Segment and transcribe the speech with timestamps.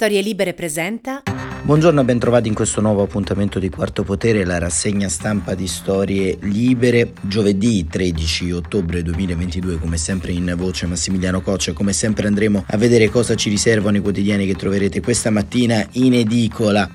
[0.00, 1.24] Storie Libere presenta.
[1.62, 6.38] Buongiorno e bentrovati in questo nuovo appuntamento di Quarto Potere, la rassegna stampa di Storie
[6.42, 7.14] Libere.
[7.22, 13.08] Giovedì 13 ottobre 2022, come sempre in voce Massimiliano Coccia, come sempre andremo a vedere
[13.08, 16.88] cosa ci riservano i quotidiani che troverete questa mattina in edicola.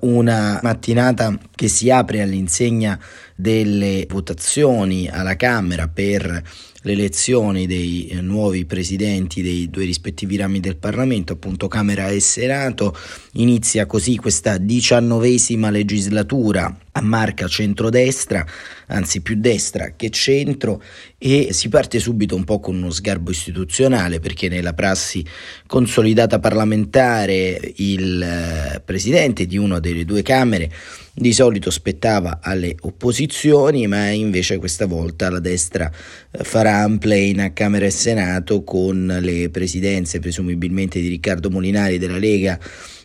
[0.00, 2.98] Una mattinata che si apre all'insegna
[3.34, 6.42] delle votazioni alla Camera per
[6.86, 12.96] l'elezione dei eh, nuovi presidenti dei due rispettivi rami del Parlamento, appunto Camera e Senato.
[13.32, 18.44] Inizia così questa diciannovesima legislatura a marca centrodestra,
[18.86, 20.82] anzi più destra che centro,
[21.18, 25.24] e si parte subito un po' con uno sgarbo istituzionale perché nella prassi
[25.66, 30.72] consolidata parlamentare il eh, presidente di una delle due Camere
[31.18, 35.90] di solito spettava alle opposizioni, ma invece questa volta la destra
[36.30, 41.98] eh, farà un play a Camera e Senato con le presidenze presumibilmente di Riccardo Molinari
[41.98, 42.58] della Lega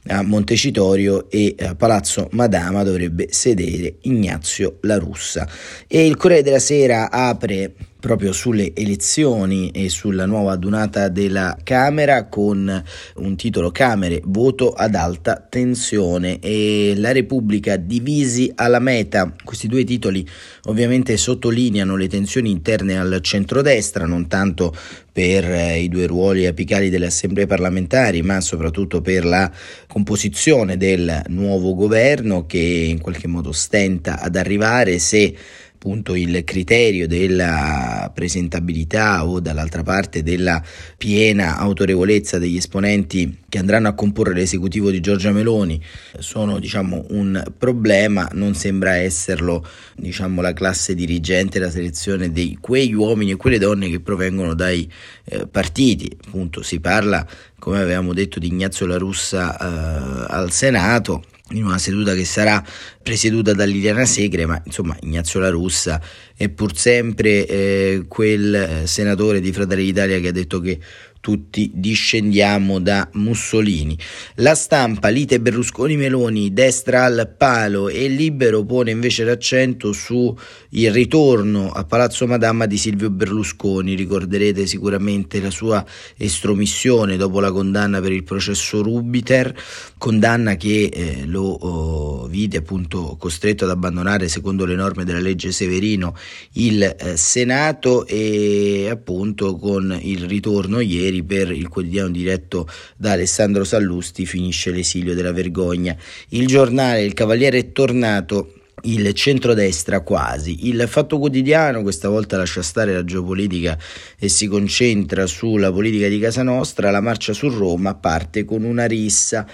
[0.07, 5.48] a Montecitorio e a Palazzo Madama dovrebbe sedere Ignazio La Russa.
[5.88, 12.26] E il Corriere della Sera apre proprio sulle elezioni e sulla nuova adunata della Camera
[12.26, 12.84] con
[13.16, 19.34] un titolo Camere, voto ad alta tensione e la Repubblica divisi alla meta.
[19.41, 20.27] Questi due titoli
[20.63, 24.76] ovviamente sottolineano le tensioni interne al centrodestra, non tanto
[25.12, 29.52] per eh, i due ruoli apicali delle assemblee parlamentari, ma soprattutto per la
[29.88, 35.35] composizione del nuovo governo che in qualche modo stenta ad arrivare se
[35.84, 40.62] appunto il criterio della presentabilità o dall'altra parte della
[40.96, 45.82] piena autorevolezza degli esponenti che andranno a comporre l'esecutivo di Giorgia Meloni
[46.20, 52.93] sono diciamo un problema, non sembra esserlo diciamo la classe dirigente, la selezione di quegli
[52.93, 54.88] uomini e quelle donne che provengono dai
[55.23, 57.26] eh, partiti, appunto si parla
[57.57, 62.63] come avevamo detto di Ignazio La Russa eh, al Senato in una seduta che sarà
[63.02, 66.01] presieduta da Liliana Segre, ma insomma Ignazio La Russa
[66.35, 70.79] è pur sempre eh, quel eh, senatore di Fratelli d'Italia che ha detto che
[71.21, 73.97] tutti discendiamo da Mussolini.
[74.35, 80.35] La stampa, lite Berlusconi-Meloni, destra al palo e Libero pone invece l'accento su
[80.69, 83.95] il ritorno a Palazzo Madama di Silvio Berlusconi.
[83.95, 85.85] Ricorderete sicuramente la sua
[86.17, 89.55] estromissione dopo la condanna per il processo Rubiter,
[89.97, 95.51] condanna che eh, lo oh, vide appunto costretto ad abbandonare secondo le norme della legge
[95.51, 96.15] Severino
[96.53, 102.67] il eh, Senato e appunto con il ritorno ieri ieri per il quotidiano diretto
[102.97, 105.95] da Alessandro Sallusti finisce l'esilio della vergogna.
[106.29, 110.67] Il giornale Il Cavaliere è tornato il centrodestra quasi.
[110.67, 113.77] Il Fatto Quotidiano questa volta lascia stare la geopolitica
[114.17, 116.89] e si concentra sulla politica di casa nostra.
[116.89, 119.45] La marcia su Roma parte con una rissa.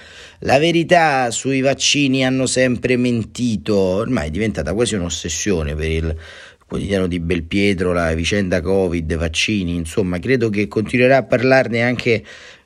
[0.41, 6.15] La verità sui vaccini hanno sempre mentito, ormai è diventata quasi un'ossessione per il
[6.67, 12.23] quotidiano di Belpietro, la vicenda Covid, vaccini, insomma, credo che continuerà a parlarne anche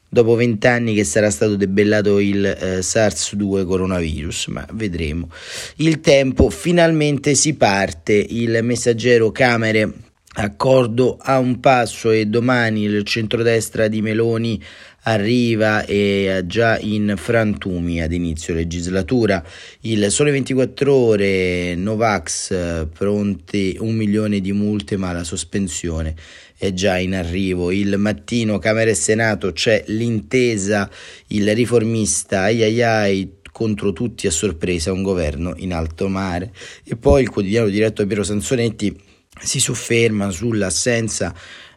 [0.10, 5.30] dopo vent'anni che sarà stato debellato il eh, SARS-2 coronavirus, ma vedremo.
[5.78, 9.94] Il tempo, finalmente si parte, il messaggero Camere
[10.34, 14.62] accordo a un passo e domani il centrodestra di Meloni
[15.04, 19.44] arriva e già in frantumi ad inizio legislatura.
[19.82, 26.16] Il Sole 24 ore, Novax, pronti un milione di multe ma la sospensione
[26.58, 27.72] è già in arrivo.
[27.72, 30.90] Il mattino Camera e Senato c'è l'intesa,
[31.28, 36.54] il riformista ai ai ai contro tutti a sorpresa un governo in alto mare.
[36.84, 38.96] E poi il quotidiano diretto a Piero Sansonetti
[39.40, 41.34] si sofferma sull'assenza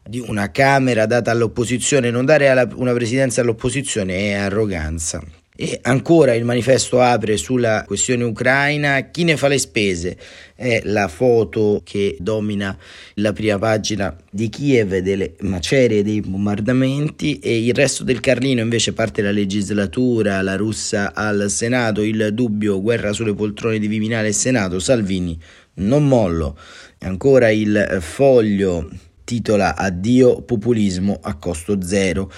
[0.07, 5.23] di una Camera data all'opposizione, non dare alla, una presidenza all'opposizione è arroganza.
[5.57, 10.17] E ancora il manifesto apre sulla questione ucraina, chi ne fa le spese?
[10.53, 12.77] È la foto che domina
[13.15, 18.95] la prima pagina di Kiev delle macerie dei bombardamenti e il resto del Carlino invece
[18.95, 24.33] parte la legislatura, la russa al Senato, il dubbio, guerra sulle poltrone di Viminale e
[24.33, 25.39] Senato, Salvini,
[25.75, 26.59] non mollo.
[26.99, 28.91] Ancora il foglio
[29.25, 32.31] titola Addio populismo a costo zero.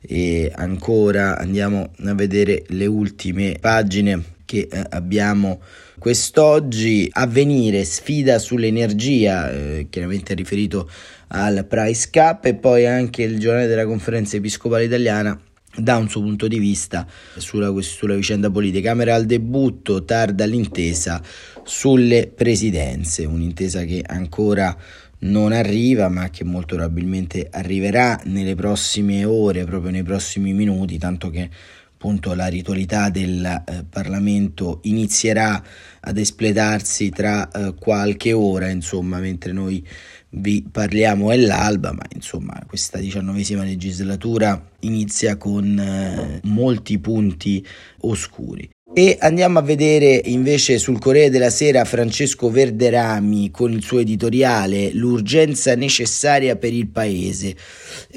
[0.00, 5.60] E ancora andiamo a vedere le ultime pagine che eh, abbiamo
[5.98, 7.08] quest'oggi.
[7.12, 10.88] Avvenire sfida sull'energia eh, chiaramente riferito
[11.28, 15.38] al price cap e poi anche il giornale della conferenza episcopale italiana
[15.78, 18.90] da un suo punto di vista sulla, sulla vicenda politica.
[18.90, 21.22] Camera al debutto, tarda l'intesa
[21.64, 24.76] sulle presidenze, un'intesa che ancora
[25.20, 31.30] non arriva, ma che molto probabilmente arriverà nelle prossime ore, proprio nei prossimi minuti, tanto
[31.30, 31.50] che
[31.98, 35.60] appunto la ritualità del eh, Parlamento inizierà
[36.00, 39.84] ad espletarsi tra eh, qualche ora, insomma, mentre noi
[40.30, 47.64] vi parliamo è l'alba, ma insomma questa diciannovesima legislatura inizia con eh, molti punti
[48.00, 48.68] oscuri.
[48.94, 54.92] E andiamo a vedere invece sul Corriere della Sera Francesco Verderami con il suo editoriale
[54.92, 57.54] L'urgenza necessaria per il paese,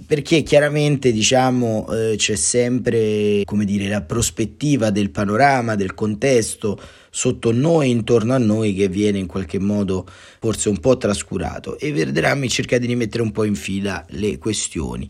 [0.07, 6.79] perché chiaramente diciamo eh, c'è sempre come dire la prospettiva del panorama, del contesto
[7.13, 10.07] sotto noi, intorno a noi, che viene in qualche modo
[10.39, 15.07] forse un po' trascurato e Verderami cerca di rimettere un po' in fila le questioni.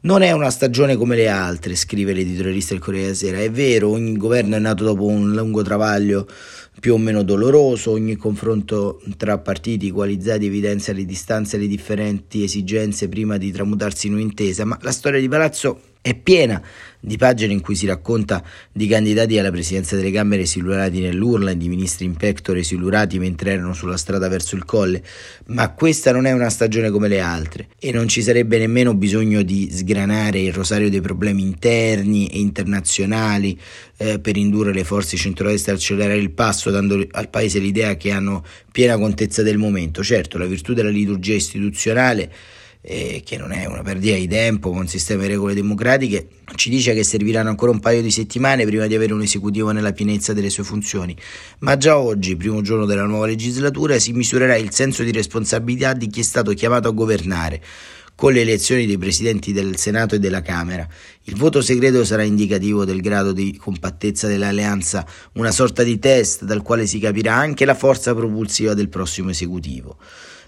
[0.00, 3.38] Non è una stagione come le altre, scrive l'editorialista del Corriere della Sera.
[3.40, 6.26] È vero, ogni governo è nato dopo un lungo travaglio
[6.80, 12.42] più o meno doloroso, ogni confronto tra partiti coalizzati evidenzia le distanze e le differenti
[12.42, 16.60] esigenze prima di tramutarsi in un'intesa, ma la storia di Palazzo è piena
[17.04, 21.56] di pagine in cui si racconta di candidati alla presidenza delle Camere silurati nell'urla e
[21.56, 25.02] di ministri in pectore silurati mentre erano sulla strada verso il colle,
[25.46, 29.42] ma questa non è una stagione come le altre e non ci sarebbe nemmeno bisogno
[29.42, 33.58] di sgranare il rosario dei problemi interni e internazionali
[33.96, 38.12] eh, per indurre le forze centrodestra a accelerare il passo dando al Paese l'idea che
[38.12, 40.04] hanno piena contezza del momento.
[40.04, 42.32] Certo, la virtù della liturgia istituzionale
[42.84, 46.26] eh, che non è una perdita di tempo con un sistema di regole democratiche,
[46.56, 49.92] ci dice che serviranno ancora un paio di settimane prima di avere un esecutivo nella
[49.92, 51.16] pienezza delle sue funzioni,
[51.60, 56.08] ma già oggi, primo giorno della nuova legislatura, si misurerà il senso di responsabilità di
[56.08, 57.62] chi è stato chiamato a governare
[58.14, 60.86] con le elezioni dei presidenti del Senato e della Camera.
[61.24, 66.62] Il voto segreto sarà indicativo del grado di compattezza dell'alleanza, una sorta di test dal
[66.62, 69.96] quale si capirà anche la forza propulsiva del prossimo esecutivo.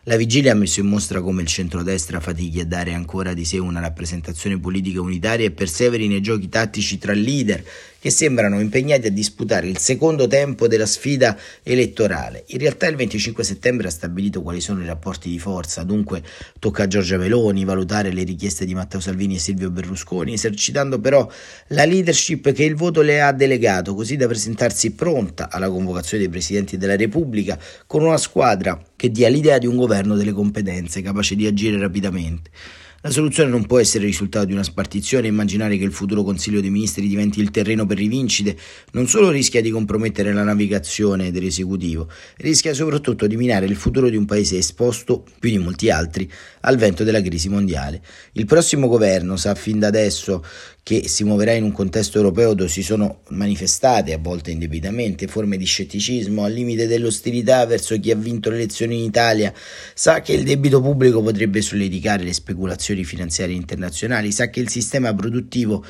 [0.06, 3.56] La vigilia ha messo in mostra come il centrodestra fatichi a dare ancora di sé
[3.56, 7.64] una rappresentazione politica unitaria e perseveri nei giochi tattici tra leader
[8.04, 12.44] che sembrano impegnati a disputare il secondo tempo della sfida elettorale.
[12.48, 16.22] In realtà il 25 settembre ha stabilito quali sono i rapporti di forza, dunque
[16.58, 21.26] tocca a Giorgia Meloni valutare le richieste di Matteo Salvini e Silvio Berlusconi, esercitando però
[21.68, 26.30] la leadership che il voto le ha delegato, così da presentarsi pronta alla convocazione dei
[26.30, 31.36] presidenti della Repubblica con una squadra che dia l'idea di un governo delle competenze, capace
[31.36, 32.50] di agire rapidamente.
[33.04, 36.62] La soluzione non può essere il risultato di una spartizione immaginare che il futuro Consiglio
[36.62, 38.56] dei Ministri diventi il terreno per rivincite,
[38.92, 42.08] non solo rischia di compromettere la navigazione dell'esecutivo,
[42.38, 46.26] rischia soprattutto di minare il futuro di un paese esposto, più di molti altri,
[46.60, 48.00] al vento della crisi mondiale.
[48.32, 50.42] Il prossimo governo sa fin da adesso
[50.84, 55.56] che si muoverà in un contesto europeo dove si sono manifestate, a volte indebitamente, forme
[55.56, 59.50] di scetticismo al limite dell'ostilità verso chi ha vinto le elezioni in Italia,
[59.94, 65.14] sa che il debito pubblico potrebbe solleticare le speculazioni finanziarie internazionali, sa che il sistema
[65.14, 65.82] produttivo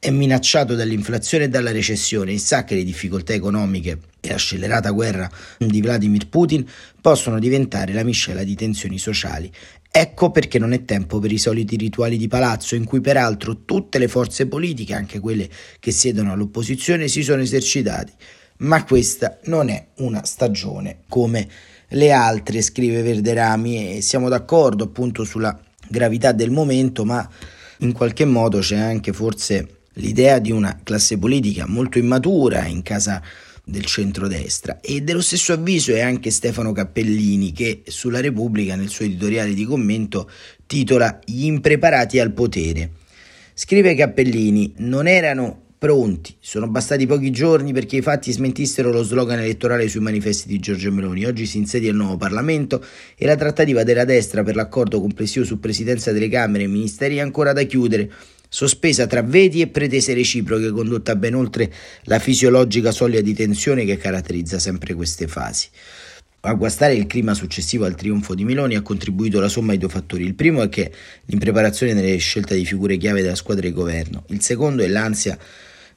[0.00, 4.90] è minacciato dall'inflazione e dalla recessione e sa che le difficoltà economiche e la scellerata
[4.90, 5.28] guerra
[5.58, 6.64] di Vladimir Putin
[7.00, 9.50] possono diventare la miscela di tensioni sociali
[9.90, 13.98] Ecco perché non è tempo per i soliti rituali di palazzo in cui peraltro tutte
[13.98, 15.48] le forze politiche, anche quelle
[15.80, 18.12] che siedono all'opposizione, si sono esercitati.
[18.58, 21.48] Ma questa non è una stagione come
[21.88, 25.58] le altre, scrive Verderami, e siamo d'accordo appunto sulla
[25.88, 27.28] gravità del momento, ma
[27.78, 33.22] in qualche modo c'è anche forse l'idea di una classe politica molto immatura in casa
[33.68, 39.04] del centrodestra e dello stesso avviso è anche Stefano Cappellini che sulla Repubblica nel suo
[39.04, 40.30] editoriale di commento
[40.66, 42.90] titola Gli impreparati al potere.
[43.52, 49.38] Scrive Cappellini, non erano pronti, sono bastati pochi giorni perché i fatti smentissero lo slogan
[49.38, 51.24] elettorale sui manifesti di Giorgio Meloni.
[51.24, 52.84] Oggi si insedia il nuovo Parlamento
[53.16, 57.20] e la trattativa della destra per l'accordo complessivo su presidenza delle Camere e ministeri è
[57.20, 58.10] ancora da chiudere
[58.48, 61.72] sospesa tra veti e pretese reciproche, condotta ben oltre
[62.04, 65.68] la fisiologica soglia di tensione che caratterizza sempre queste fasi.
[66.40, 69.88] A guastare il clima successivo al trionfo di Meloni ha contribuito la somma di due
[69.88, 70.24] fattori.
[70.24, 70.92] Il primo è che
[71.24, 74.24] l'impreparazione nelle scelte di figure chiave della squadra di governo.
[74.28, 75.36] Il secondo è l'ansia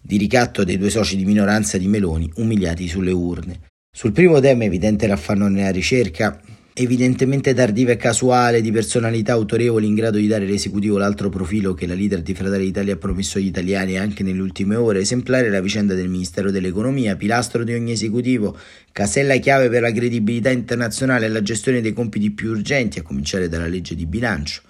[0.01, 3.59] di ricatto dei due soci di minoranza di Meloni umiliati sulle urne.
[3.95, 6.41] Sul primo tema evidente l'affanno nella ricerca
[6.73, 11.85] evidentemente tardiva e casuale, di personalità autorevoli in grado di dare all'esecutivo l'altro profilo che
[11.85, 15.59] la leader di Fratelli d'Italia ha promesso agli italiani anche nelle ultime ore, esemplare la
[15.59, 18.57] vicenda del Ministero dell'Economia, pilastro di ogni esecutivo,
[18.91, 23.49] casella chiave per la credibilità internazionale e la gestione dei compiti più urgenti, a cominciare
[23.49, 24.61] dalla legge di bilancio.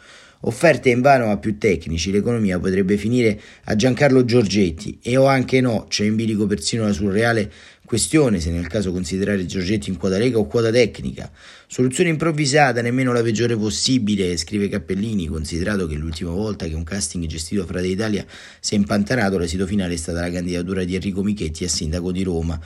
[0.42, 5.62] Offerte in vano a più tecnici, l'economia potrebbe finire a Giancarlo Giorgetti e o anche
[5.62, 7.52] no, c'è in bilico persino la surreale
[7.92, 11.30] questione se nel caso considerare Giorgetti in quota lega o quota tecnica.
[11.68, 17.26] Soluzione improvvisata, nemmeno la peggiore possibile, scrive Cappellini, considerato che l'ultima volta che un casting
[17.26, 18.26] gestito fra d'Italia
[18.60, 22.24] si è impantanato, l'esito finale è stata la candidatura di Enrico Michetti a sindaco di
[22.24, 22.60] Roma.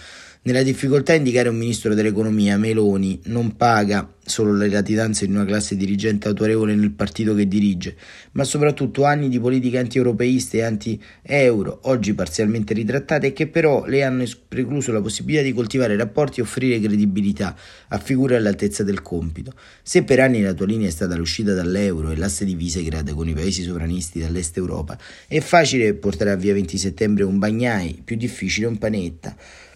[0.47, 5.43] Nella difficoltà a indicare un ministro dell'economia, Meloni non paga solo le latitanze di una
[5.43, 7.95] classe dirigente autorevole nel partito che dirige,
[8.33, 14.23] ma soprattutto anni di politica anti-europeiste e anti-euro, oggi parzialmente ritrattate che però le hanno
[14.47, 19.51] precluso la possibilità di coltivare rapporti e offrire credibilità a figure all'altezza del compito.
[19.81, 23.27] Se per anni la tua linea è stata l'uscita dall'euro e l'asse di Visegrad con
[23.27, 24.95] i paesi sovranisti dall'est Europa,
[25.27, 29.35] è facile portare a via 20 settembre un bagnai, più difficile un panetta.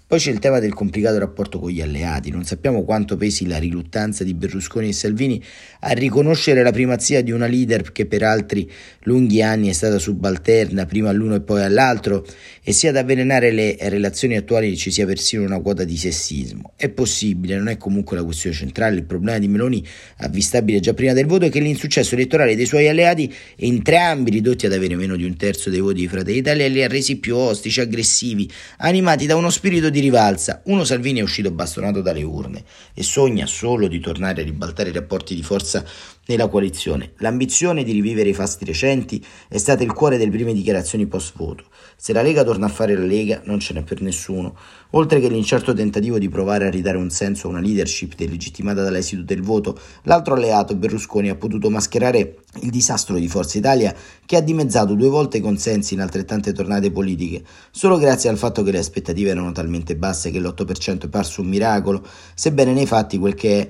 [0.10, 2.32] Poi c'è il tema del complicato rapporto con gli alleati.
[2.32, 5.40] Non sappiamo quanto pesi la riluttanza di Berlusconi e Salvini
[5.82, 8.68] a riconoscere la primazia di una leader che per altri
[9.04, 12.26] lunghi anni è stata subalterna, prima all'uno e poi all'altro,
[12.64, 16.74] e sia ad avvelenare le relazioni attuali ci sia persino una quota di sessismo.
[16.76, 18.96] È possibile, non è comunque la questione centrale.
[18.96, 19.86] Il problema di Meloni,
[20.18, 24.74] avvistabile già prima del voto, è che l'insuccesso elettorale dei suoi alleati, entrambi ridotti ad
[24.74, 27.80] avere meno di un terzo dei voti di Fratelli Italia, li ha resi più ostici,
[27.80, 32.64] aggressivi, animati da uno spirito di di rivalsa, uno Salvini è uscito bastonato dalle urne
[32.94, 35.84] e sogna solo di tornare a ribaltare i rapporti di forza
[36.28, 37.12] nella coalizione.
[37.18, 41.66] L'ambizione di rivivere i fasti recenti è stata il cuore delle prime dichiarazioni post voto.
[41.98, 44.56] Se la Lega torna a fare la Lega non ce n'è per nessuno,
[44.92, 49.24] oltre che l'incerto tentativo di provare a ridare un senso a una leadership delegittimata dall'esito
[49.24, 54.42] del voto, l'altro alleato Berlusconi ha potuto mascherare il disastro di Forza Italia che ha
[54.42, 58.80] dimezzato due volte i consensi in altrettante tornate politiche, solo grazie al fatto che le
[58.80, 63.60] aspettative erano talmente basse che l'8% è parso un miracolo, sebbene nei fatti quel che
[63.60, 63.70] è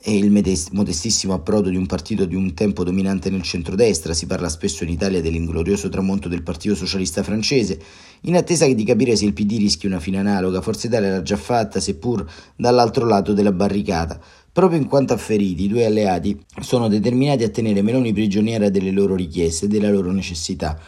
[0.00, 0.30] è il
[0.70, 4.90] modestissimo approdo di un partito di un tempo dominante nel centrodestra, si parla spesso in
[4.90, 7.80] Italia dell'inglorioso tramonto del Partito Socialista francese,
[8.22, 11.36] in attesa di capire se il PD rischi una fine analoga, Forza Italia l'ha già
[11.36, 14.20] fatta, seppur dall'altro lato della barricata.
[14.52, 19.14] Proprio in quanto afferiti, i due alleati sono determinati a tenere Meloni prigioniera delle loro
[19.14, 20.80] richieste e della loro necessità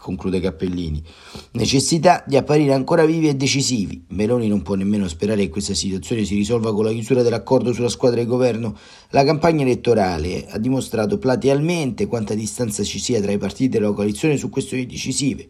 [0.00, 1.02] conclude Cappellini.
[1.52, 4.04] Necessità di apparire ancora vivi e decisivi.
[4.08, 7.88] Meloni non può nemmeno sperare che questa situazione si risolva con la chiusura dell'accordo sulla
[7.88, 8.76] squadra di governo.
[9.10, 14.36] La campagna elettorale ha dimostrato platealmente quanta distanza ci sia tra i partiti della coalizione
[14.36, 15.48] su questioni decisive.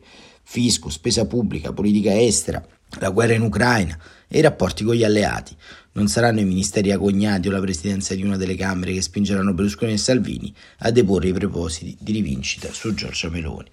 [0.53, 2.61] Fisco, spesa pubblica, politica estera,
[2.99, 5.55] la guerra in Ucraina e i rapporti con gli alleati.
[5.93, 9.93] Non saranno i ministeri agognati o la presidenza di una delle Camere che spingeranno Berlusconi
[9.93, 13.69] e Salvini a deporre i propositi di rivincita su Giorgia Meloni.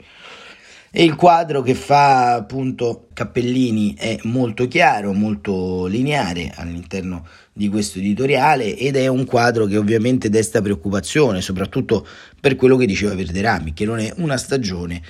[0.91, 7.97] E il quadro che fa appunto Cappellini è molto chiaro, molto lineare all'interno di questo
[7.97, 12.07] editoriale ed è un quadro che ovviamente desta preoccupazione, soprattutto
[12.39, 15.01] per quello che diceva Verderami, che non è una stagione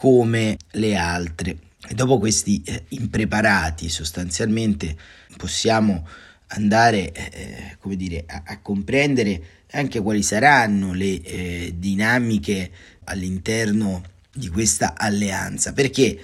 [0.00, 1.58] come le altre.
[1.86, 4.96] E dopo questi eh, impreparati sostanzialmente
[5.36, 6.08] possiamo
[6.48, 9.42] andare eh, come dire, a, a, comprendere
[9.72, 12.70] anche quali saranno le eh, dinamiche
[13.04, 14.02] all'interno
[14.32, 16.18] di questa alleanza, perché eh,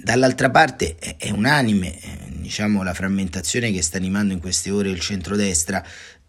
[0.00, 5.00] dall'altra parte è unanime eh, diciamo, la frammentazione che sta animando in queste ore il
[5.00, 5.84] centrodestra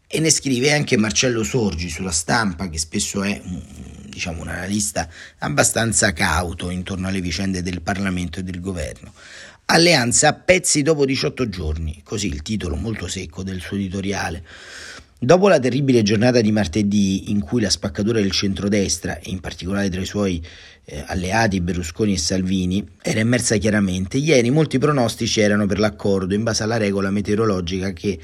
[0.08, 3.40] e ne scrive anche Marcello Sorgi sulla stampa, che spesso è
[4.14, 9.12] diciamo, un analista abbastanza cauto intorno alle vicende del Parlamento e del governo.
[9.66, 14.44] Alleanza a pezzi dopo 18 giorni, così il titolo molto secco del suo editoriale.
[15.18, 19.90] Dopo la terribile giornata di martedì in cui la spaccatura del centrodestra, e in particolare
[19.90, 20.46] tra i suoi
[20.84, 26.44] eh, alleati Berlusconi e Salvini, era emersa chiaramente, ieri molti pronostici erano per l'accordo in
[26.44, 28.20] base alla regola meteorologica che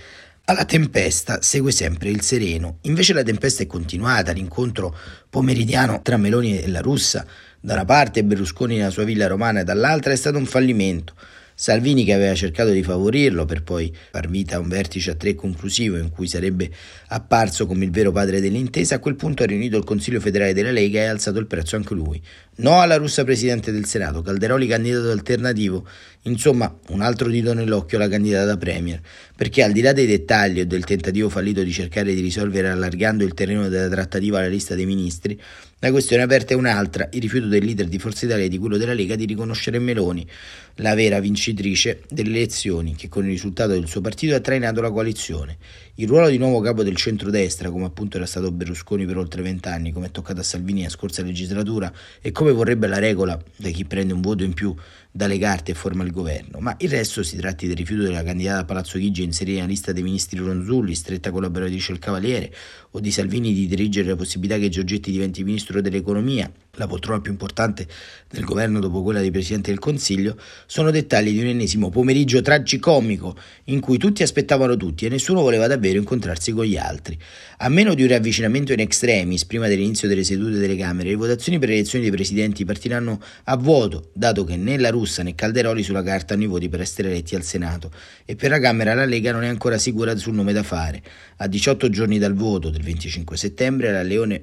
[0.49, 2.79] alla tempesta segue sempre il sereno.
[2.81, 4.97] Invece la tempesta è continuata, l'incontro
[5.29, 7.23] pomeridiano tra Meloni e la russa
[7.59, 11.13] da una parte e Berlusconi nella sua villa romana dall'altra è stato un fallimento.
[11.53, 15.35] Salvini che aveva cercato di favorirlo per poi far vita a un vertice a tre
[15.35, 16.71] conclusivo in cui sarebbe
[17.09, 20.71] apparso come il vero padre dell'intesa, a quel punto ha riunito il Consiglio federale della
[20.71, 22.19] Lega e ha alzato il prezzo anche lui.
[22.59, 25.87] No alla russa presidente del Senato, Calderoli candidato alternativo,
[26.23, 28.99] insomma un altro dito nell'occhio alla candidata premier,
[29.33, 33.23] perché al di là dei dettagli o del tentativo fallito di cercare di risolvere allargando
[33.23, 35.39] il terreno della trattativa alla lista dei ministri,
[35.79, 38.75] la questione aperta è un'altra, il rifiuto del leader di Forza Italia e di quello
[38.75, 40.27] della Lega di riconoscere Meloni,
[40.75, 44.91] la vera vincitrice delle elezioni che con il risultato del suo partito ha trainato la
[44.91, 45.57] coalizione.
[45.99, 49.91] Il ruolo di nuovo capo del centrodestra, come appunto era stato Berlusconi per oltre vent'anni,
[49.91, 51.91] come è toccato a Salvini la scorsa legislatura
[52.21, 54.73] e come vorrebbe la regola da chi prende un voto in più
[55.11, 58.59] dalle carte e forma il governo, ma il resto si tratti del rifiuto della candidata
[58.59, 62.53] a Palazzo Chigi inserire nella lista dei ministri Ronzulli, stretta collaboratrice del Cavaliere,
[62.91, 67.31] o di Salvini di dirigere la possibilità che Giorgetti diventi ministro dell'economia, la poltrona più
[67.31, 67.87] importante
[68.29, 73.35] del governo dopo quella di Presidente del Consiglio, sono dettagli di un ennesimo pomeriggio tragicomico
[73.65, 77.17] in cui tutti aspettavano tutti e nessuno voleva davvero incontrarsi con gli altri.
[77.57, 81.59] A meno di un riavvicinamento in extremis prima dell'inizio delle sedute delle Camere, le votazioni
[81.59, 85.81] per le elezioni dei presidenti partiranno a vuoto, dato che né la Russa né Calderoli
[85.81, 87.91] sulla carta hanno i voti per essere eletti al Senato
[88.25, 91.01] e per la Camera la Lega non è ancora sicura sul nome da fare.
[91.37, 93.91] A 18 giorni dal voto del 25 settembre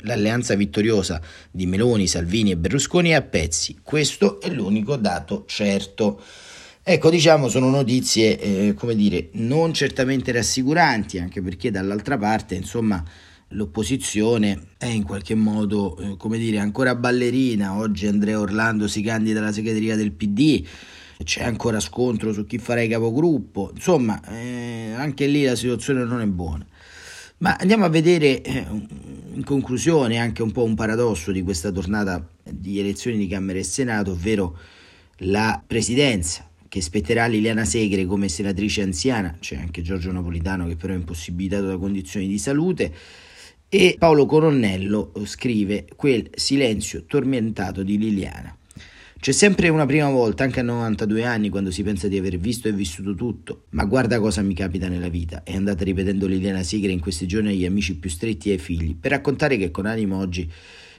[0.00, 1.20] l'alleanza vittoriosa
[1.50, 3.76] di Meloni, Salvini e Berlusconi è a pezzi.
[3.82, 6.20] Questo è l'unico dato certo.
[6.82, 13.02] Ecco, diciamo, sono notizie, eh, come dire, non certamente rassicuranti, anche perché dall'altra parte, insomma,
[13.48, 17.76] l'opposizione è in qualche modo, eh, come dire, ancora ballerina.
[17.76, 20.64] Oggi Andrea Orlando si candida alla segreteria del PD,
[21.22, 26.20] c'è ancora scontro su chi farà il capogruppo, insomma, eh, anche lì la situazione non
[26.20, 26.66] è buona.
[27.38, 28.66] Ma andiamo a vedere eh,
[29.34, 33.62] in conclusione anche un po' un paradosso di questa tornata di elezioni di Camera e
[33.62, 34.56] Senato, ovvero
[35.20, 40.92] la presidenza che spetterà Liliana Segre come senatrice anziana, c'è anche Giorgio Napolitano che però
[40.92, 42.92] è impossibilitato da condizioni di salute,
[43.76, 48.56] e Paolo Coronnello scrive quel silenzio tormentato di Liliana.
[49.20, 52.68] C'è sempre una prima volta, anche a 92 anni, quando si pensa di aver visto
[52.68, 53.64] e vissuto tutto.
[53.70, 55.42] Ma guarda cosa mi capita nella vita.
[55.42, 58.96] È andata ripetendo Liliana Segre in questi giorni agli amici più stretti e ai figli,
[58.96, 60.50] per raccontare che con animo oggi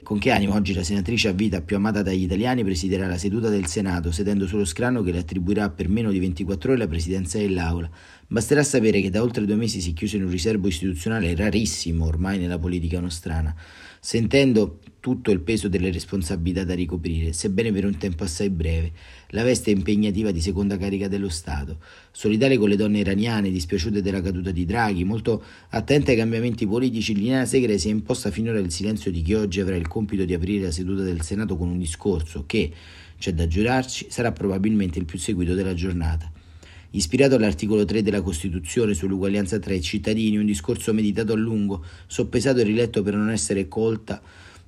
[0.02, 3.48] con che animo oggi la senatrice a vita più amata dagli italiani presiderà la seduta
[3.48, 7.38] del Senato, sedendo sullo scranno che le attribuirà per meno di 24 ore la presidenza
[7.38, 7.90] dell'Aula.
[8.26, 12.04] Basterà sapere che da oltre due mesi si è chiuso in un riservo istituzionale rarissimo
[12.04, 13.54] ormai nella politica nostrana,
[14.00, 18.92] sentendo tutto il peso delle responsabilità da ricoprire, sebbene per un tempo assai breve,
[19.28, 21.78] la veste impegnativa di seconda carica dello Stato.
[22.10, 27.14] Solidale con le donne iraniane dispiaciute della caduta di Draghi, molto attenta ai cambiamenti politici,
[27.14, 30.34] Liliana Segre si è imposta finora il silenzio di chi oggi avrà il compito di
[30.34, 32.72] aprire la seduta del Senato con un discorso che,
[33.18, 36.30] c'è da giurarci, sarà probabilmente il più seguito della giornata.
[36.90, 42.60] Ispirato all'articolo 3 della Costituzione sull'uguaglianza tra i cittadini, un discorso meditato a lungo, soppesato
[42.60, 44.22] e riletto per non essere colta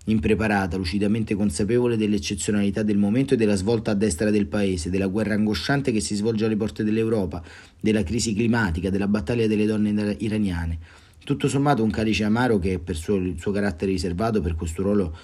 [0.05, 5.33] impreparata, lucidamente consapevole dell'eccezionalità del momento e della svolta a destra del paese, della guerra
[5.33, 7.43] angosciante che si svolge alle porte dell'Europa,
[7.81, 10.79] della crisi climatica, della battaglia delle donne iraniane.
[11.25, 15.17] Tutto sommato un calice amaro che, per suo, il suo carattere riservato per questo ruolo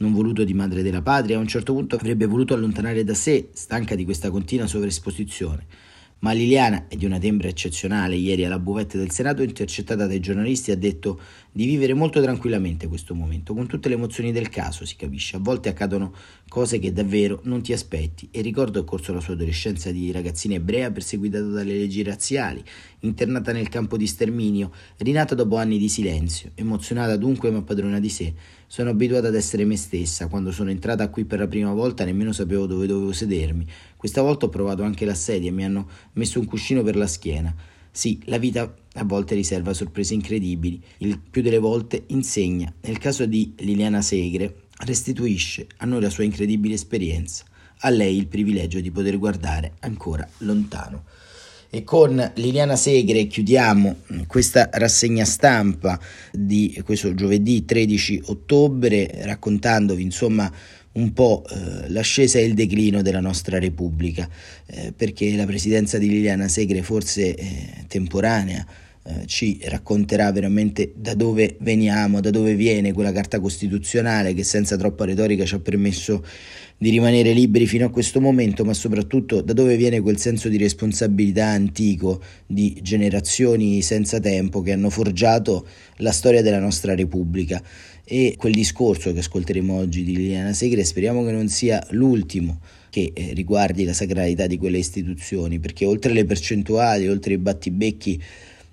[0.00, 3.48] non voluto di madre della patria, a un certo punto avrebbe voluto allontanare da sé,
[3.54, 5.92] stanca di questa continua sovraesposizione.
[6.24, 8.14] Ma Liliana è di una tembra eccezionale.
[8.14, 11.20] Ieri alla buvette del Senato, intercettata dai giornalisti, ha detto
[11.56, 15.36] di vivere molto tranquillamente questo momento, con tutte le emozioni del caso, si capisce.
[15.36, 16.12] A volte accadono
[16.48, 18.26] cose che davvero non ti aspetti.
[18.32, 22.60] E ricordo è corso la sua adolescenza di ragazzina ebrea perseguitata dalle leggi razziali,
[23.00, 28.08] internata nel campo di sterminio, rinata dopo anni di silenzio, emozionata dunque ma padrona di
[28.08, 28.34] sé.
[28.66, 30.26] Sono abituata ad essere me stessa.
[30.26, 33.64] Quando sono entrata qui per la prima volta nemmeno sapevo dove dovevo sedermi.
[33.96, 37.06] Questa volta ho provato anche la sedia e mi hanno messo un cuscino per la
[37.06, 37.54] schiena.
[37.96, 42.74] Sì, la vita a volte riserva sorprese incredibili, il più delle volte insegna.
[42.80, 47.44] Nel caso di Liliana Segre, restituisce a noi la sua incredibile esperienza,
[47.78, 51.04] a lei il privilegio di poter guardare ancora lontano.
[51.70, 55.96] E con Liliana Segre chiudiamo questa rassegna stampa
[56.32, 60.52] di questo giovedì 13 ottobre raccontandovi insomma
[60.94, 64.28] un po' eh, l'ascesa e il declino della nostra Repubblica,
[64.66, 68.66] eh, perché la presidenza di Liliana Segre forse eh, temporanea
[69.26, 75.04] ci racconterà veramente da dove veniamo, da dove viene quella carta costituzionale che senza troppa
[75.04, 76.24] retorica ci ha permesso
[76.76, 80.56] di rimanere liberi fino a questo momento, ma soprattutto da dove viene quel senso di
[80.56, 85.66] responsabilità antico di generazioni senza tempo che hanno forgiato
[85.98, 87.62] la storia della nostra Repubblica.
[88.06, 93.12] E quel discorso che ascolteremo oggi di Liliana Segre speriamo che non sia l'ultimo che
[93.14, 98.22] eh, riguardi la sacralità di quelle istituzioni, perché oltre le percentuali, oltre i battibecchi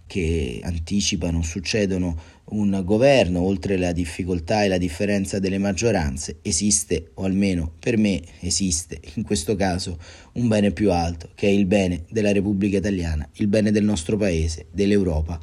[0.06, 7.24] che anticipano, succedono un governo, oltre la difficoltà e la differenza delle maggioranze, esiste, o
[7.24, 9.98] almeno per me esiste, in questo caso,
[10.34, 14.18] un bene più alto, che è il bene della Repubblica Italiana, il bene del nostro
[14.18, 15.40] paese, dell'Europa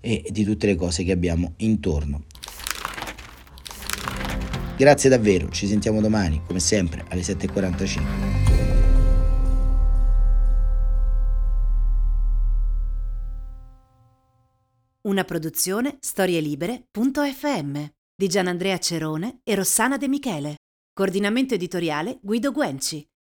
[0.00, 2.24] e di tutte le cose che abbiamo intorno.
[4.76, 8.02] Grazie davvero, ci sentiamo domani, come sempre, alle 7.45.
[15.06, 17.84] Una produzione storielibere.fm
[18.14, 20.56] di Gianandrea Cerone e Rossana De Michele.
[20.92, 23.06] Coordinamento editoriale Guido Guenci.